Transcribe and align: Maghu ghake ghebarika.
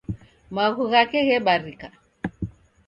Maghu 0.55 0.83
ghake 0.91 1.19
ghebarika. 1.27 1.89